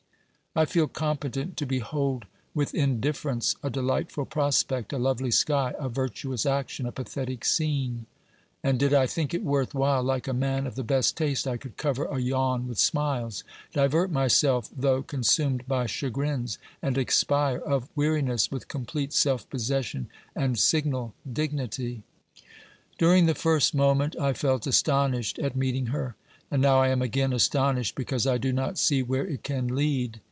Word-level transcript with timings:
I 0.53 0.65
feel 0.65 0.89
competent 0.89 1.55
to 1.55 1.65
be 1.65 1.79
hold 1.79 2.25
with 2.53 2.75
indifference 2.75 3.55
a 3.63 3.69
deUghtful 3.71 4.29
prospect, 4.29 4.91
a 4.91 4.97
lovely 4.97 5.31
sky, 5.31 5.73
a 5.79 5.87
virtuous 5.87 6.45
action, 6.45 6.85
a 6.85 6.91
pathetic 6.91 7.45
scene; 7.45 8.05
and 8.61 8.77
did 8.77 8.93
I 8.93 9.07
think 9.07 9.33
it 9.33 9.45
worth 9.45 9.73
while, 9.73 10.03
like 10.03 10.27
a 10.27 10.33
man 10.33 10.67
of 10.67 10.75
the 10.75 10.83
best 10.83 11.15
taste, 11.15 11.47
I 11.47 11.55
could 11.55 11.77
cover 11.77 12.03
a 12.03 12.19
yawn 12.19 12.67
with 12.67 12.79
smiles, 12.79 13.45
divert 13.71 14.11
myself 14.11 14.69
though 14.75 15.01
consumed 15.03 15.65
by 15.69 15.85
chagrins, 15.87 16.57
and 16.81 16.97
expire 16.97 17.59
of 17.59 17.87
weariness 17.95 18.51
with 18.51 18.67
complete 18.67 19.13
self 19.13 19.49
possession 19.49 20.09
and 20.35 20.59
signal 20.59 21.13
dignity. 21.31 22.03
During 22.97 23.25
the 23.25 23.35
first 23.35 23.73
moment 23.73 24.17
I 24.19 24.33
felt 24.33 24.67
astonished 24.67 25.39
at 25.39 25.55
meeting 25.55 25.85
her, 25.95 26.17
and 26.51 26.61
now 26.61 26.81
I 26.81 26.89
am 26.89 27.01
again 27.01 27.31
astonished 27.31 27.95
because 27.95 28.27
I 28.27 28.37
do 28.37 28.51
not 28.51 28.77
see 28.77 29.01
where 29.01 29.25
it 29.25 29.43
can 29.43 29.73
lead. 29.77 30.19